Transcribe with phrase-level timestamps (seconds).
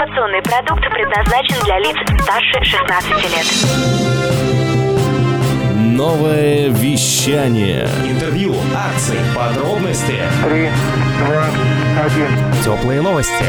[0.00, 3.44] Информационный продукт предназначен для лиц старше 16 лет.
[5.76, 7.86] Новое вещание.
[8.08, 10.16] Интервью, акции, подробности.
[10.42, 10.70] Три,
[11.18, 11.44] два,
[12.02, 12.28] один.
[12.64, 13.44] Теплые новости.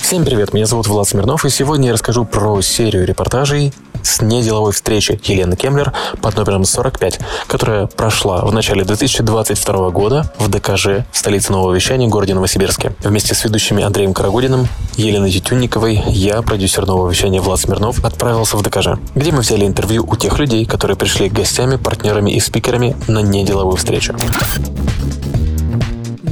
[0.00, 3.72] Всем привет, меня зовут Влад Смирнов, и сегодня я расскажу про серию репортажей
[4.02, 10.48] с неделовой встречи Елены Кемлер под номером 45, которая прошла в начале 2022 года в
[10.48, 12.94] ДКЖ, столице нового вещания, городе Новосибирске.
[13.00, 18.62] Вместе с ведущими Андреем Карагудиным, Еленой Тютюнниковой, я, продюсер нового вещания Влад Смирнов, отправился в
[18.62, 23.20] ДКЖ, где мы взяли интервью у тех людей, которые пришли гостями, партнерами и спикерами на
[23.20, 24.14] неделовую встречу.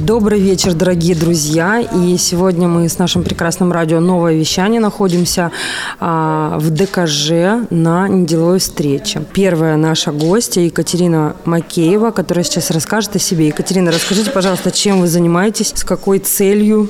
[0.09, 1.81] Добрый вечер, дорогие друзья.
[1.81, 5.51] И сегодня мы с нашим прекрасным радио «Новое вещание» находимся
[5.99, 9.21] а, в ДКЖ на неделовой встрече.
[9.33, 13.49] Первая наша гостья Екатерина Макеева, которая сейчас расскажет о себе.
[13.49, 16.89] Екатерина, расскажите, пожалуйста, чем вы занимаетесь, с какой целью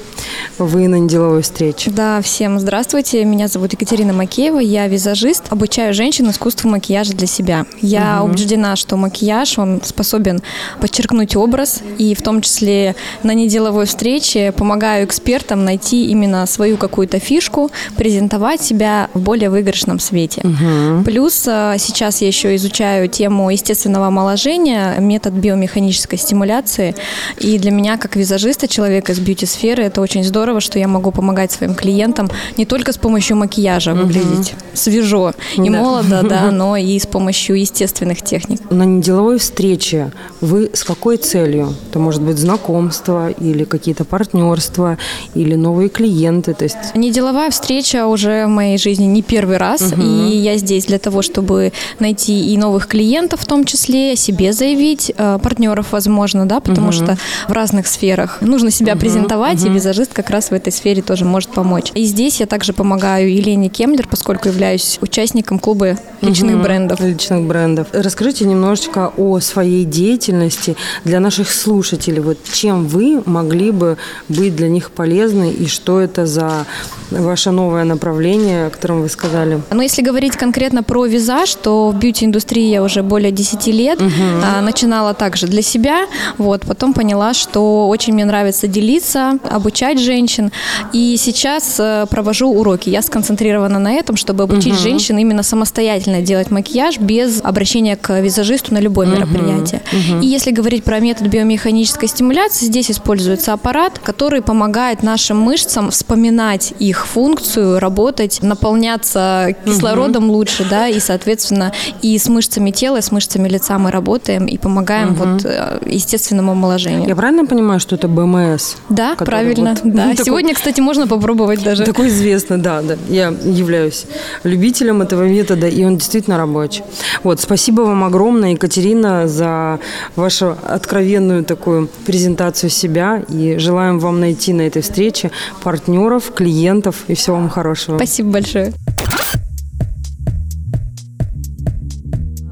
[0.57, 1.91] вы на неделовой встрече?
[1.91, 3.25] Да, всем здравствуйте.
[3.25, 4.59] Меня зовут Екатерина Макеева.
[4.59, 7.65] Я визажист, обучаю женщин искусству макияжа для себя.
[7.81, 8.31] Я угу.
[8.31, 10.41] убеждена, что макияж, он способен
[10.79, 17.19] подчеркнуть образ и в том числе на неделовой встрече помогаю экспертам найти именно свою какую-то
[17.19, 20.41] фишку, презентовать себя в более выигрышном свете.
[20.43, 21.03] Угу.
[21.05, 26.95] Плюс э, сейчас я еще изучаю тему естественного омоложения, метод биомеханической стимуляции.
[27.37, 31.51] И для меня, как визажиста, человека из бьюти-сферы, это очень здорово, что я могу помогать
[31.51, 34.01] своим клиентам не только с помощью макияжа угу.
[34.01, 35.77] выглядеть свежо и да.
[35.77, 38.59] молодо, да, но и с помощью естественных техник.
[38.69, 41.73] На неделовой встрече вы с какой целью?
[41.89, 44.97] Это может быть знакомство, знакомства или какие-то партнерства
[45.35, 46.53] или новые клиенты.
[46.53, 46.95] То есть...
[46.95, 50.01] Неделовая встреча уже в моей жизни не первый раз, угу.
[50.01, 55.11] и я здесь для того, чтобы найти и новых клиентов в том числе, себе заявить,
[55.15, 56.93] э, партнеров, возможно, да, потому угу.
[56.93, 59.01] что в разных сферах нужно себя угу.
[59.01, 59.71] презентовать, угу.
[59.71, 61.91] и визажист как раз в этой сфере тоже может помочь.
[61.95, 66.63] И здесь я также помогаю Елене Кемлер, поскольку являюсь участником клуба личных угу.
[66.63, 66.99] брендов.
[66.99, 67.87] Личных брендов.
[67.93, 70.75] Расскажите немножечко о своей деятельности
[71.05, 72.21] для наших слушателей.
[72.21, 76.65] Вот чем вы могли бы быть для них полезны и что это за
[77.11, 79.61] ваше новое направление, о котором вы сказали?
[79.71, 84.01] Ну, если говорить конкретно про визаж, то в бьюти-индустрии я уже более 10 лет.
[84.01, 84.11] Угу.
[84.43, 86.05] А, начинала также для себя,
[86.37, 90.51] вот, потом поняла, что очень мне нравится делиться, обучать женщин.
[90.93, 92.89] И сейчас э, провожу уроки.
[92.89, 94.81] Я сконцентрирована на этом, чтобы обучить угу.
[94.81, 99.17] женщин именно самостоятельно делать макияж без обращения к визажисту на любое угу.
[99.17, 99.81] мероприятие.
[99.91, 100.21] Угу.
[100.21, 105.91] И если говорить про метод биомеханической стимуляции, здесь здесь используется аппарат, который помогает нашим мышцам
[105.91, 110.37] вспоминать их функцию, работать, наполняться кислородом угу.
[110.37, 114.57] лучше, да, и, соответственно, и с мышцами тела, и с мышцами лица мы работаем и
[114.57, 115.23] помогаем угу.
[115.23, 117.07] вот э, естественному омоложению.
[117.07, 118.75] Я правильно понимаю, что это БМС?
[118.89, 119.75] Да, правильно.
[119.83, 120.09] Вот, да.
[120.11, 121.83] Такой, Сегодня, кстати, можно попробовать даже.
[121.83, 122.95] Такой известный, да, да.
[123.09, 124.05] Я являюсь
[124.43, 126.83] любителем этого метода, и он действительно рабочий.
[127.23, 129.79] Вот, спасибо вам огромное, Екатерина, за
[130.15, 135.31] вашу откровенную такую презентацию веру себя и желаем вам найти на этой встрече
[135.63, 137.97] партнеров, клиентов и всего вам хорошего.
[137.97, 138.73] Спасибо большое.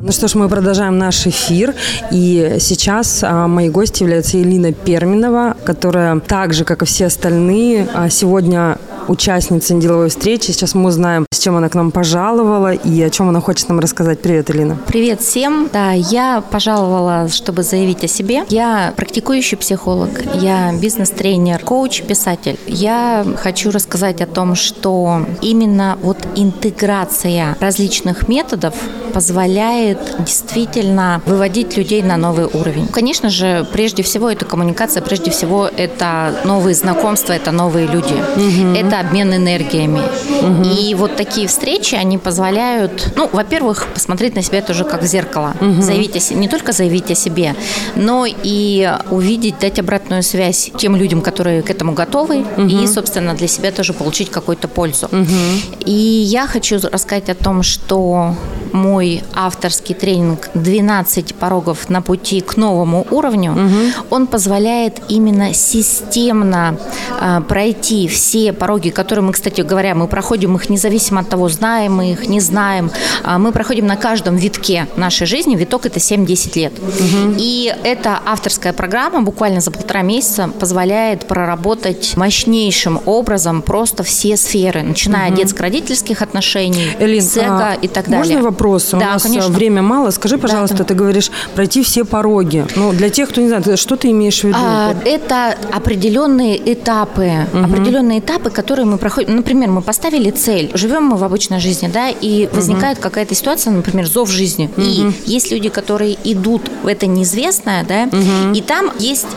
[0.07, 1.73] Ну что ж, мы продолжаем наш эфир.
[2.12, 7.89] И сейчас а, моей гостью является Елена Перминова, которая так же, как и все остальные,
[7.94, 10.51] а, сегодня участница деловой встречи.
[10.51, 13.79] Сейчас мы узнаем, с чем она к нам пожаловала и о чем она хочет нам
[13.79, 14.22] рассказать.
[14.22, 14.78] Привет, Элина.
[14.88, 15.69] Привет всем.
[15.72, 18.44] Да, я пожаловала, чтобы заявить о себе.
[18.50, 22.59] Я практикующий психолог, я бизнес-тренер, коуч, писатель.
[22.68, 28.74] Я хочу рассказать о том, что именно вот интеграция различных методов
[29.13, 32.88] позволяет действительно выводить людей на новый уровень.
[32.88, 38.13] Конечно же, прежде всего это коммуникация, прежде всего это новые знакомства, это новые люди.
[38.13, 38.78] Угу.
[38.78, 40.01] Это обмен энергиями.
[40.41, 40.69] Угу.
[40.69, 45.53] И вот такие встречи, они позволяют, ну, во-первых, посмотреть на себя тоже как в зеркало.
[45.59, 45.81] Угу.
[45.81, 47.55] Заявить о себе, не только заявить о себе,
[47.95, 52.67] но и увидеть, дать обратную связь тем людям, которые к этому готовы, угу.
[52.67, 55.07] и, собственно, для себя тоже получить какую-то пользу.
[55.11, 55.85] Угу.
[55.85, 58.35] И я хочу рассказать о том, что
[58.73, 64.05] мой авторский тренинг «12 порогов на пути к новому уровню», угу.
[64.09, 66.77] он позволяет именно системно
[67.19, 71.95] э, пройти все пороги, которые мы, кстати говоря, мы проходим их независимо от того, знаем
[71.95, 72.91] мы их, не знаем.
[73.23, 75.55] Э, мы проходим на каждом витке нашей жизни.
[75.55, 76.73] Виток– это 7-10 лет.
[76.79, 77.35] Угу.
[77.37, 84.83] И эта авторская программа буквально за полтора месяца позволяет проработать мощнейшим образом просто все сферы,
[84.83, 85.33] начиная угу.
[85.33, 88.37] от детско-родительских отношений, Элин, эго а и так далее.
[88.37, 88.94] Можно вопрос.
[88.94, 89.51] У Да, нас конечно.
[89.54, 90.12] время мало.
[90.12, 90.83] Скажи, пожалуйста, да.
[90.83, 92.65] ты говоришь пройти все пороги.
[92.75, 94.57] Ну, для тех, кто не знает, что ты имеешь в виду?
[94.59, 99.36] А, это определенные этапы, определенные этапы, которые мы проходим.
[99.36, 104.07] Например, мы поставили цель, живем мы в обычной жизни, да, и возникает какая-то ситуация, например,
[104.07, 104.69] зов жизни.
[104.77, 108.10] И есть люди, которые идут в это неизвестное, да,
[108.53, 109.27] и там есть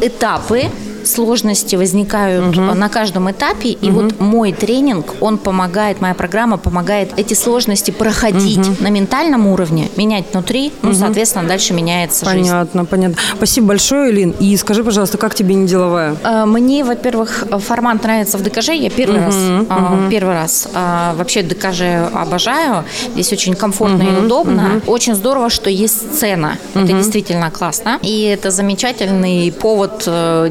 [0.00, 0.64] этапы
[1.10, 7.34] сложности возникают на каждом этапе, и вот мой тренинг, он помогает, моя программа помогает эти
[7.34, 12.48] сложности проходить на ментальном уровне, менять внутри, ну, соответственно, дальше меняется жизнь.
[12.48, 13.16] Понятно, понятно.
[13.36, 14.34] Спасибо большое, Лин.
[14.40, 16.16] И скажи, пожалуйста, как тебе не деловая?
[16.24, 18.70] Э, Мне, во-первых, формат нравится в ДКЖ.
[18.70, 19.34] Я первый раз,
[19.68, 21.82] а, первый раз вообще ДКЖ
[22.14, 22.84] обожаю.
[23.14, 24.80] Здесь очень комфортно и удобно.
[24.86, 26.58] Очень здорово, что есть сцена.
[26.74, 27.98] Это действительно классно.
[28.02, 30.48] И это замечательный повод э,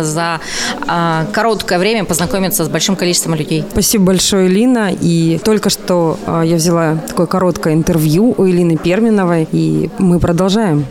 [0.00, 0.40] за
[0.86, 3.64] а, короткое время познакомиться с большим количеством людей.
[3.70, 4.90] Спасибо большое, Лина.
[4.92, 10.86] И только что а, я взяла такое короткое интервью у Элины Перминовой, и мы продолжаем.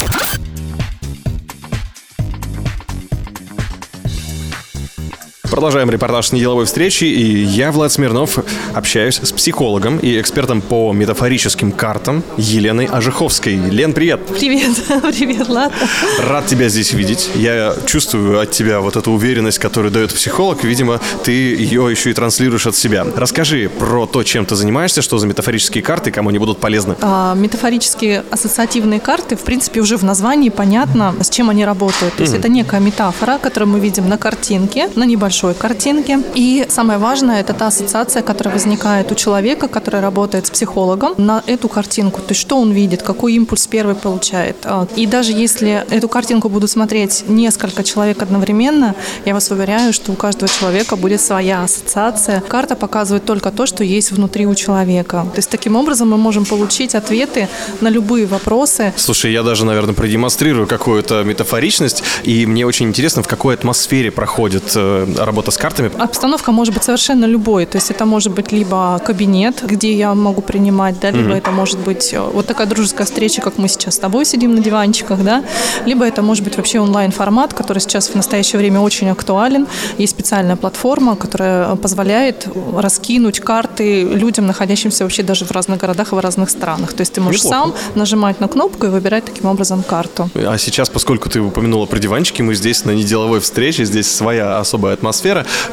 [5.52, 8.40] Продолжаем репортаж с неделовой встречи, и я, Влад Смирнов,
[8.74, 13.56] общаюсь с психологом и экспертом по метафорическим картам Еленой Ожеховской.
[13.56, 14.22] Лен, привет!
[14.28, 15.76] Привет, привет, Лата.
[16.22, 17.32] Рад тебя здесь видеть.
[17.36, 20.64] Я чувствую от тебя вот эту уверенность, которую дает психолог.
[20.64, 23.06] Видимо, ты ее еще и транслируешь от себя.
[23.14, 26.96] Расскажи про то, чем ты занимаешься, что за метафорические карты, кому они будут полезны.
[27.02, 32.14] А, метафорические ассоциативные карты, в принципе, уже в названии понятно, с чем они работают.
[32.16, 35.04] То есть это некая метафора, которую мы видим на картинке, на
[35.42, 36.20] небольшой картинке.
[36.36, 41.44] И самое важное, это та ассоциация, которая возникает у человека, который работает с психологом, на
[41.48, 42.20] эту картинку.
[42.20, 44.56] То есть что он видит, какой импульс первый получает.
[44.64, 48.96] А, И даже если эту картинку будут смотреть несколько человек одновременно,
[49.26, 52.42] я вас уверяю, что у каждого человека будет своя ассоциация.
[52.48, 55.26] Карта показывает только то, что есть внутри у человека.
[55.34, 57.48] То есть таким образом мы можем получить ответы
[57.82, 58.94] на любые вопросы.
[58.96, 64.64] Слушай, я даже, наверное, продемонстрирую какую-то метафоричность, и мне очень интересно, в какой атмосфере проходит
[64.76, 65.90] э, работа с картами.
[65.98, 67.66] Обстановка может быть совершенно любой.
[67.66, 71.80] То есть это может быть либо кабинет, где я могу принимать, да, либо это может
[71.80, 75.44] быть э, вот такая дружеская встреча, как мы сейчас с тобой сидим на диванчиках, да,
[75.86, 79.68] либо это может быть вообще онлайн-формат, который сейчас в настоящее время очень актуален.
[79.98, 86.16] Есть специальная платформа, которая позволяет раскинуть карты людям, находящимся вообще даже в разных городах и
[86.16, 86.94] в разных странах.
[86.94, 87.72] То есть ты можешь Неплохо.
[87.72, 90.30] сам нажимать на кнопку и выбирать таким образом карту.
[90.36, 94.94] А сейчас, поскольку ты упомянула про диванчики, мы здесь на неделовой встрече, здесь своя особая
[94.94, 95.21] атмосфера.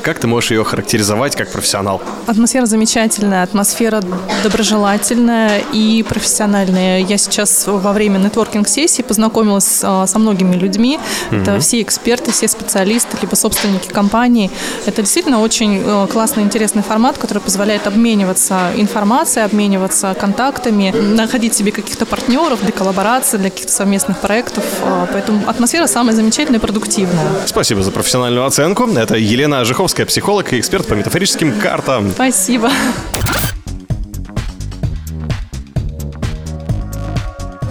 [0.03, 2.03] Как ты можешь ее характеризовать как профессионал?
[2.27, 4.03] Атмосфера замечательная, атмосфера
[4.43, 7.01] доброжелательная и профессиональная.
[7.01, 10.99] Я сейчас во время нетворкинг-сессии познакомилась а, со многими людьми.
[11.31, 14.51] Это все эксперты, все специалисты, либо собственники компаний.
[14.87, 21.73] Это действительно очень э, классный, интересный формат, который позволяет обмениваться информацией, обмениваться контактами, находить себе
[21.73, 24.65] каких-то партнеров для коллаборации, для каких-то совместных проектов.
[24.85, 27.27] А, Поэтому атмосфера самая замечательная и продуктивная.
[27.47, 28.89] Спасибо за профессиональную оценку.
[28.89, 32.11] Это Елена Ожеховская, психолог и эксперт по метафорическим картам.
[32.11, 32.71] Спасибо.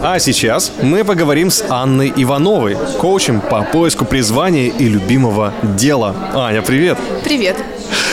[0.09, 6.15] А сейчас мы поговорим с Анной Ивановой, коучем по поиску призвания и любимого дела.
[6.33, 6.97] Аня, привет!
[7.25, 7.57] Привет.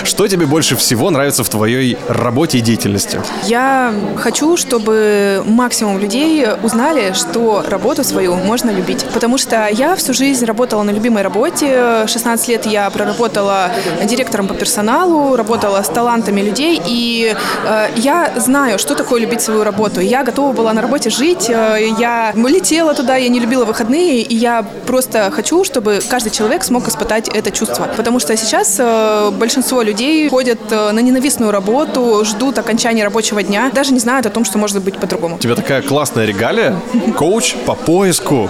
[0.04, 3.20] Что тебе больше всего нравится в твоей работе и деятельности?
[3.44, 9.04] Я хочу, чтобы максимум людей узнали, что работу свою можно любить.
[9.14, 12.06] Потому что я всю жизнь работала на любимой работе.
[12.06, 13.70] 16 лет я проработала
[14.04, 16.80] директором по персоналу, работала с талантами людей.
[16.86, 17.34] И
[17.66, 20.00] э, я знаю, что такое любить свою работу.
[20.00, 21.48] Я готова была на работе жить.
[21.48, 24.22] э, Я летела туда, я не любила выходные.
[24.22, 27.88] И я просто хочу, чтобы каждый человек смог испытать это чувство.
[27.96, 33.70] Потому что сейчас э, большинство людей ходят э, на ненавистную работу, ждут окончания рабочего дня,
[33.72, 35.36] даже не знают о том, что может быть по-другому.
[35.36, 36.76] У тебя такая классная регалия,
[37.16, 38.48] коуч по поиску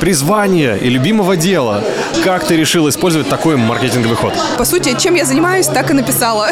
[0.00, 1.82] призвания и любимого дела.
[2.24, 4.32] Как ты решил использовать такой маркетинговый ход?
[4.58, 6.50] По сути, чем я занимаюсь, так и написала.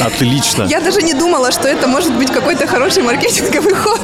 [0.00, 0.64] Отлично.
[0.64, 4.00] Я даже не думала, что это может быть какой-то хороший маркетинговый ход.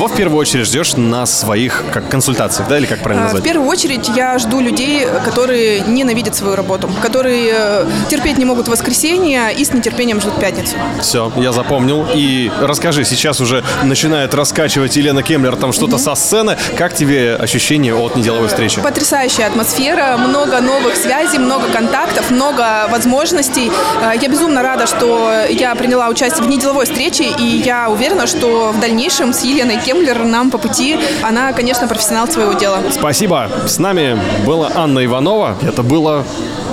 [0.00, 3.32] Кого в первую очередь ждешь на своих как консультациях, да, или как правильно А, В
[3.34, 3.44] назвать?
[3.44, 9.52] первую очередь я жду людей, которые ненавидят свою работу, которые э, терпеть не могут воскресенье
[9.52, 10.74] и с нетерпением ждут пятницу.
[11.02, 12.06] Все, я запомнил.
[12.14, 16.56] И расскажи, сейчас уже начинает раскачивать Елена Кемлер там что-то со сцены.
[16.78, 18.80] Как тебе ощущение от неделовой встречи?
[18.80, 23.70] Потрясающая атмосфера, много новых связей, много контактов, много возможностей.
[24.02, 28.72] Э, Я безумно рада, что я приняла участие в неделовой встрече, и я уверена, что
[28.74, 30.98] в дальнейшем с Еленой Кемлер нам по пути.
[31.22, 32.78] Она, конечно, профессионал своего дела.
[32.90, 33.48] Спасибо.
[33.66, 35.56] С нами была Анна Иванова.
[35.62, 36.24] Это было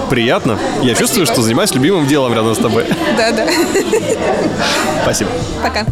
[0.10, 0.58] приятно.
[0.82, 1.00] Я Спасибо.
[1.00, 2.86] чувствую, что занимаюсь любимым делом рядом с тобой.
[3.18, 3.46] Да, да.
[5.04, 5.30] Спасибо.
[5.64, 5.86] Пока.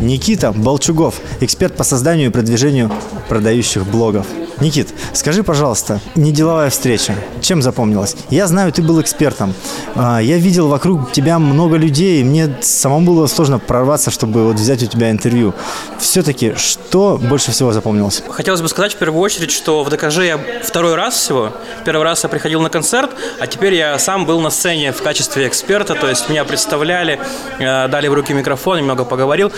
[0.00, 2.92] Никита Болчугов, эксперт по созданию и продвижению
[3.28, 4.26] продающих блогов.
[4.60, 8.16] Никит, скажи, пожалуйста, неделовая встреча, чем запомнилась?
[8.30, 9.52] Я знаю, ты был экспертом.
[9.94, 14.82] А, Я видел вокруг тебя много людей, мне самому было сложно прорваться, чтобы вот взять
[14.82, 15.52] у тебя интервью.
[15.98, 18.22] Все-таки, что больше всего запомнилось?
[18.28, 21.52] Хотелось бы сказать в первую очередь, что в ДКЖ я второй раз всего.
[21.84, 25.46] Первый раз я приходил на концерт, а теперь я сам был на сцене в качестве
[25.48, 27.20] эксперта, то есть меня представляли,
[27.58, 29.52] э, дали в руки микрофон, немного поговорил.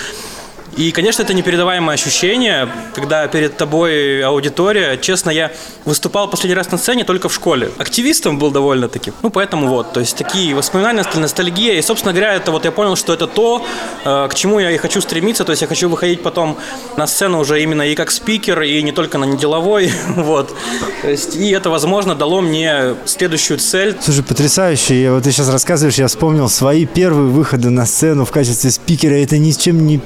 [0.78, 4.96] И, конечно, это непередаваемое ощущение, когда перед тобой аудитория.
[4.96, 5.50] Честно, я
[5.84, 7.72] выступал последний раз на сцене только в школе.
[7.78, 9.12] Активистом был довольно-таки.
[9.22, 11.74] Ну, поэтому вот, то есть такие воспоминания, ностальгия.
[11.74, 13.66] И, собственно говоря, это вот я понял, что это то,
[14.04, 15.44] э, к чему я и хочу стремиться.
[15.44, 16.56] То есть я хочу выходить потом
[16.96, 19.90] на сцену уже именно и как спикер, и не только на неделовой.
[20.28, 20.54] Вот.
[21.02, 23.96] То есть, и это, возможно, дало мне следующую цель.
[24.00, 25.02] Слушай, потрясающе.
[25.02, 29.14] Я, вот ты сейчас рассказываешь, я вспомнил свои первые выходы на сцену в качестве спикера.
[29.14, 29.98] Это ни с чем не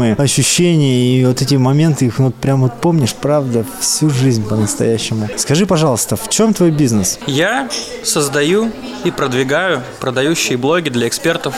[0.00, 1.18] передаваемые ощущения.
[1.18, 5.28] И вот эти моменты, их вот прям вот помнишь, правда, всю жизнь по-настоящему.
[5.36, 7.18] Скажи, пожалуйста, в чем твой бизнес?
[7.26, 7.68] Я
[8.02, 8.70] создаю
[9.04, 11.54] и продвигаю продающие блоги для экспертов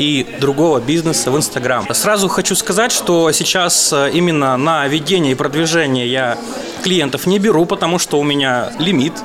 [0.00, 1.86] и другого бизнеса в Инстаграм.
[1.92, 6.38] Сразу хочу сказать, что сейчас э, именно на ведение и продвижение я
[6.82, 9.12] клиентов не беру, потому что у меня лимит.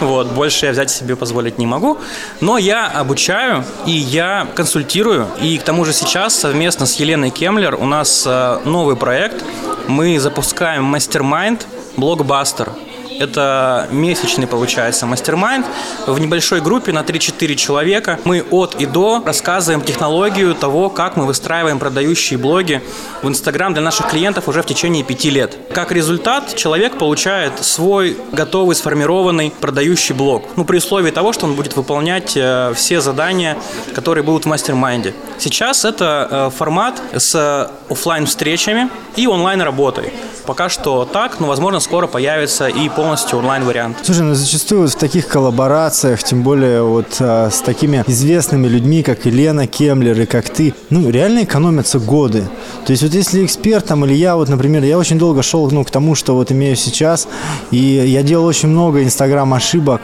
[0.00, 1.98] Вот, больше я взять себе позволить не могу.
[2.40, 5.28] Но я обучаю и я консультирую.
[5.42, 9.44] И к тому же сейчас совместно с Еленой Кемлер у нас э, новый проект.
[9.88, 11.66] Мы запускаем мастер-майнд
[11.98, 12.72] блокбастер.
[13.20, 15.66] Это месячный, получается, мастер-майнд
[16.06, 18.18] в небольшой группе на 3-4 человека.
[18.24, 22.82] Мы от и до рассказываем технологию того, как мы выстраиваем продающие блоги
[23.20, 25.58] в Инстаграм для наших клиентов уже в течение 5 лет.
[25.74, 30.44] Как результат, человек получает свой готовый, сформированный продающий блог.
[30.56, 33.58] Ну, при условии того, что он будет выполнять э, все задания,
[33.94, 35.12] которые будут в mastermind-е.
[35.36, 40.10] Сейчас это э, формат с офлайн встречами и онлайн работой.
[40.46, 43.96] Пока что так, но, возможно, скоро появится и полностью онлайн-вариант.
[44.04, 49.26] Слушай, ну зачастую в таких коллаборациях, тем более вот а, с такими известными людьми, как
[49.26, 52.44] Елена Кемлер и как ты, ну реально экономятся годы.
[52.86, 55.82] То есть вот если эксперт там или я, вот, например, я очень долго шел ну,
[55.84, 57.26] к тому, что вот имею сейчас,
[57.72, 60.02] и я делал очень много инстаграм-ошибок,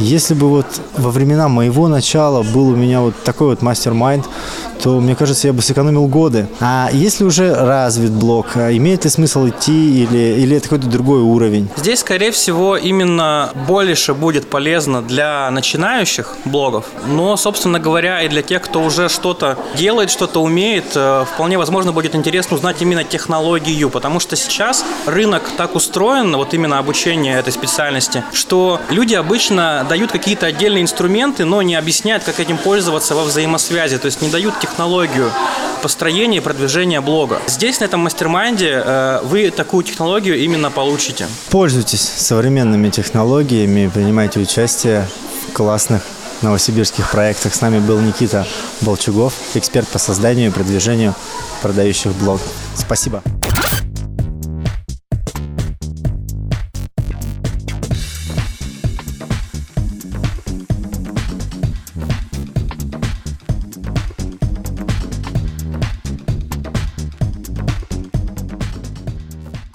[0.00, 0.66] если бы вот
[0.96, 4.26] во времена моего начала был у меня вот такой вот мастер-майнд,
[4.82, 6.48] то, мне кажется, я бы сэкономил годы.
[6.60, 11.20] А если уже развит блог, а имеет ли смысл идти или, или это какой-то другой
[11.20, 11.68] уровень?
[11.76, 18.42] Здесь, скорее всего, именно больше будет полезно для начинающих блогов, но, собственно говоря, и для
[18.42, 23.90] тех, кто уже что-то делает, что-то умеет, э, вполне возможно будет интересно узнать именно технологию,
[23.90, 30.12] потому что сейчас рынок так устроен, вот именно обучение этой специальности, что люди обычно дают
[30.12, 34.60] какие-то отдельные инструменты, но не объясняют, как этим пользоваться во взаимосвязи, то есть не дают
[34.60, 35.32] технологию
[35.82, 37.40] построения и продвижения блога.
[37.48, 41.26] Здесь, на этом mastermind-е, э, вы такую технологию именно получите.
[41.50, 45.08] Пользуйтесь современными технологиями, принимайте участие
[45.48, 46.02] в классных
[46.42, 47.52] новосибирских проектах.
[47.52, 48.46] С нами был Никита
[48.82, 51.16] Балчугов, эксперт по созданию и продвижению
[51.62, 52.46] продающих блогов.
[52.76, 53.24] Спасибо.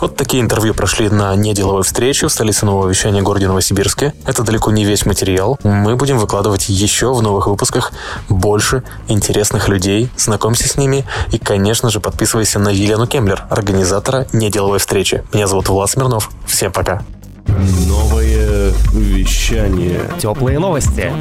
[0.05, 4.13] Вот такие интервью прошли на неделовой встрече в столице нового вещания городе Новосибирске.
[4.27, 5.57] Это далеко не весь материал.
[5.63, 7.91] Мы будем выкладывать еще в новых выпусках
[8.29, 10.11] больше интересных людей.
[10.15, 15.23] Знакомься с ними и, конечно же, подписывайся на Елену Кемлер, организатора неделовой встречи.
[15.33, 16.29] Меня зовут Влад Смирнов.
[16.45, 17.01] Всем пока.
[17.87, 20.01] Новое вещание.
[20.19, 21.11] Теплые новости.